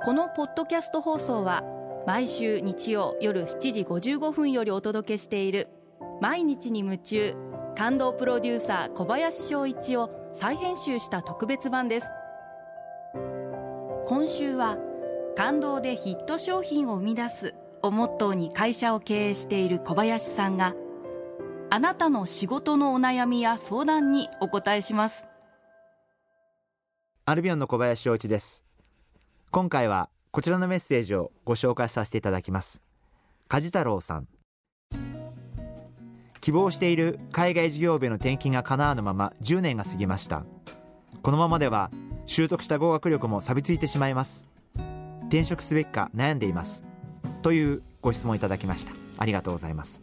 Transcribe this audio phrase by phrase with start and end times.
[0.00, 1.64] このポッドキャスト放送は
[2.06, 5.68] 毎週日曜夜7時55分よりお届けしている
[6.20, 7.34] 毎日に夢中
[7.76, 12.10] 感動プロデューサー小林翔一を再編集した特別版です。
[14.06, 14.78] 今週は
[15.36, 20.74] 感動でヒット商品を生み出すをモットーに会社を経営している小林さんが
[21.70, 25.28] あなたの仕事のお悩みや相談にお答えします。
[27.24, 28.67] アルビオンの小林翔一です。
[29.50, 32.82] 今回はこちらのメッセージをご紹介させていただきます。
[33.48, 34.28] 梶太郎さん。
[36.42, 40.44] 希望している海外事業部への転勤が叶わぬまま10年が過ぎました。
[41.22, 41.90] このままでは
[42.26, 44.44] 習得した語学力も錆びついてしまいます。
[45.28, 46.84] 転職すべきか悩んでいます。
[47.40, 48.92] というご質問いただきました。
[49.16, 50.02] ありがとうございます。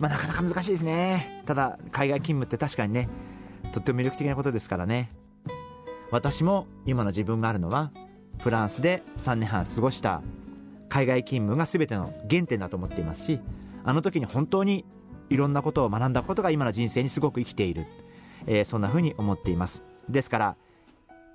[0.00, 1.44] まあなかなか難しいですね。
[1.46, 3.08] ただ海外勤務って確かにね
[3.70, 5.12] とっても魅力的なことですからね。
[6.10, 7.92] 私も今の自分があるのは
[8.38, 10.22] フランスで3年半過ごした
[10.88, 13.40] 海外勤務が全ての原点だと思っていますし
[13.84, 14.84] あの時に本当に
[15.30, 17.86] いろんなことを学んだことが今の人生にすごく生きている、
[18.46, 19.82] えー、そんなふうに思っています。
[20.08, 20.56] ですから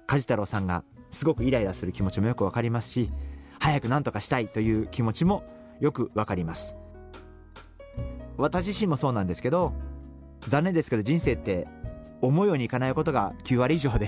[0.08, 3.12] 梶太郎さんがすごくイライラする気持ちもよくわかりますし
[3.60, 5.44] 早く何とかしたいという気持ちも
[5.80, 6.78] よくわかります。
[8.38, 9.74] 私自身もそうなんですけど
[10.48, 11.68] 残念ですけど人生って
[12.22, 14.08] 思うようにいかないことが9割以上で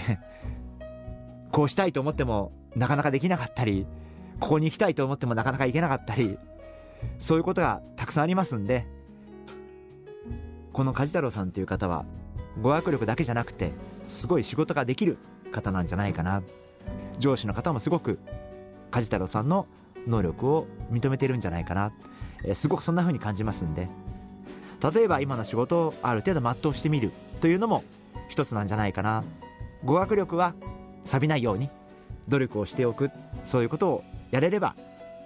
[1.52, 3.86] こうしたいと思ってもなかなかできなかったり
[4.40, 6.38] ここに行きたいと思ってもなかなか行けなかったり
[7.18, 8.88] そういうことがたくさんありますんで
[10.72, 12.06] この梶太郎さんという方は
[12.62, 13.72] 語学力だけじゃなくて
[14.08, 15.18] すごい仕事ができる
[15.52, 16.42] 方なんじゃないかな。
[17.20, 18.20] 上司の方もすごく
[18.92, 19.68] 梶太郎さんの
[20.08, 21.94] 能力を認めてるんじゃないかな、
[22.44, 23.88] えすごくそんな風に感じますんで。
[24.94, 27.84] 例えば今の仕事をある程度全うしてみるというのも
[28.34, 29.24] 一つなんじゃないかな。
[29.84, 30.56] 語学力は
[31.06, 31.70] 錆びないように
[32.28, 33.12] 努力をしておく。
[33.44, 34.76] そういうことをやれれば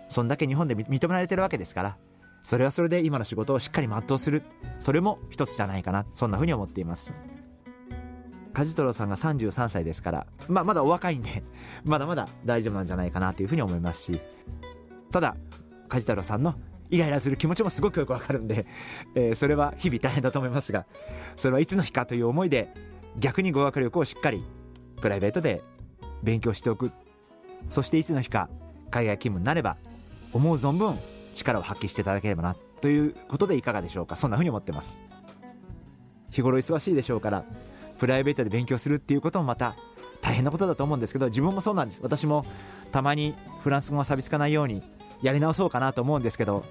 [0.10, 1.98] そんだけ日本で認められてるわけですから。
[2.44, 4.44] それはそれで今の仕事をしっかり全うする。
[4.78, 6.06] それも一つじゃないかな。
[6.14, 7.14] そんなふうに思っています。
[8.54, 11.44] 梶太郎さんが33歳ですから、まあ、まだお若いんで
[11.86, 13.34] まだまだ大丈夫なんじゃないかな。
[13.34, 14.20] というふうに思いますし。
[15.12, 15.38] ただ
[15.88, 16.56] 梶太郎さんの
[16.90, 18.66] イライラする気持ちもすごくよくわかるんで、
[19.16, 20.86] えー、それは日々大変だと思いますが
[21.36, 22.74] それはいつの日かという思いで
[23.18, 24.44] 逆に語学力をしっかり
[25.02, 25.62] プライベートで
[26.24, 26.92] 勉強しておく。
[27.70, 28.50] そしていつの日か
[28.92, 29.78] 海外勤務になれば
[30.32, 30.98] 思う存分
[31.34, 34.16] 力を発揮していただければなということでいかがでしょうか。
[34.16, 34.98] そんなふうに思ってます。
[36.30, 37.44] 日頃忙しいでしょうから
[37.98, 39.76] プライベートで勉強するっていうこともまた
[40.22, 42.00] 大変なことだと思うんですけど自分もそうなんです。
[42.04, 42.46] 私も
[42.92, 44.84] たまにフランス語が錆びつかないように
[45.22, 46.64] やり直そうかなと思うんですけど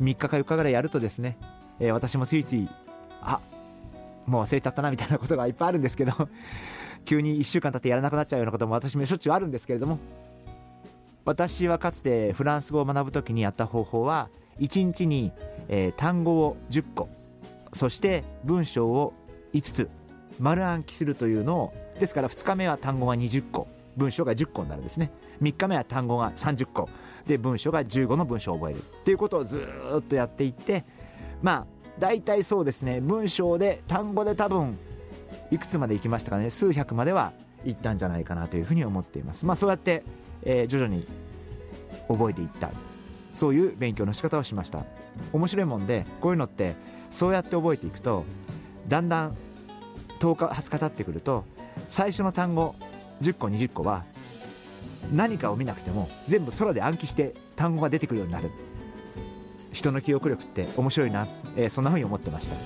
[0.00, 1.38] 3日か4日ぐらいやるとですね、
[1.78, 2.68] えー、私もついつい
[3.20, 3.40] あ
[4.26, 6.12] もう忘れちゃったなみたいなことがいっぱいあるんですけど
[7.04, 9.98] 急に1週間経ってやらなくなっちゃうようなことも私もしょっちゅうあるんですけれども
[11.24, 14.28] 私はかつてフランス語を学ぶ時にやった方法は
[14.60, 15.32] 1日に、
[15.68, 17.08] えー、単語を10個
[17.72, 19.12] そして文章を
[19.52, 19.90] 5つ
[20.38, 25.10] 丸暗記するというのをですから2日目は単語が20個文章が10個になるんですね。
[25.40, 26.88] 3日目は単語が30個
[27.26, 29.66] で文章が15の文章を覚えるっていうことをず
[29.98, 30.84] っとやっていって
[31.42, 31.66] まあ
[31.98, 33.00] 大体そうですね。
[33.00, 34.78] 文章で単語で多分
[35.50, 36.50] いくつまでいきましたかね。
[36.50, 37.32] 数百までは
[37.64, 39.46] いったんじゃないかなというふうに思っています。
[39.46, 40.02] まあそうやって、
[40.42, 41.06] えー、徐々に
[42.08, 42.70] 覚えていった。
[43.32, 44.84] そういう勉強の仕方をしました。
[45.32, 46.74] 面白いもんでこういうのって
[47.10, 48.24] そうやって覚えていくと
[48.88, 49.36] だんだん
[50.20, 51.44] 10日20日経ってくると
[51.88, 52.74] 最初の単語
[53.22, 54.04] 10個20個は
[55.12, 58.50] 何かを見なくても全部空で暗記して単語が出てくるようになる。
[59.76, 62.56] 人の記憶力って面白いな、えー、そんなふうに思ってました。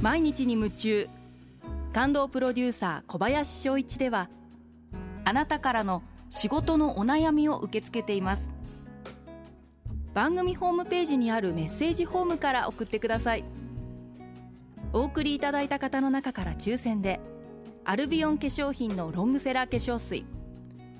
[0.00, 1.08] 毎日に夢中。
[1.92, 4.30] 感動プロデューサー小林翔一では
[5.26, 8.50] あなたからの仕事のお悩みを受け付けています。
[10.14, 13.44] 番組ホームページにあるメッセージフォームから送ってください。
[14.94, 17.20] お送りいただいた方の中から抽選で
[17.84, 20.24] アルビオン化粧品のロングセラー化粧水。